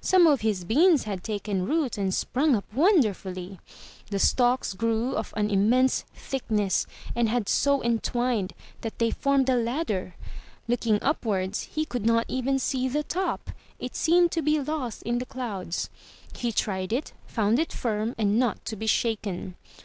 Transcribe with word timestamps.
Some 0.00 0.28
of 0.28 0.42
his 0.42 0.62
beans 0.62 1.02
had 1.02 1.24
taken 1.24 1.66
root 1.66 1.98
and 1.98 2.14
sprung 2.14 2.54
up 2.54 2.64
wonderfully. 2.72 3.58
The 4.12 4.20
stalks 4.20 4.74
grew 4.74 5.16
of 5.16 5.34
an 5.36 5.50
immense 5.50 6.02
thickness, 6.14 6.86
and 7.16 7.28
had 7.28 7.48
so 7.48 7.82
entwined 7.82 8.52
that 8.82 9.00
they 9.00 9.10
formed 9.10 9.48
a 9.48 9.56
ladder. 9.56 10.14
Looking 10.68 11.02
upwards, 11.02 11.62
he 11.74 11.84
could 11.84 12.06
not 12.06 12.26
even 12.28 12.60
see 12.60 12.86
the 12.86 13.02
top; 13.02 13.50
it 13.80 13.96
seemed 13.96 14.30
to 14.30 14.40
be 14.40 14.60
lost 14.60 15.02
in 15.02 15.18
the 15.18 15.26
clouds. 15.26 15.90
He 16.36 16.52
tried 16.52 16.92
it, 16.92 17.12
found 17.26 17.58
it 17.58 17.72
firm 17.72 18.14
and 18.16 18.38
not 18.38 18.64
to 18.66 18.76
be 18.76 18.86
shaken. 18.86 19.56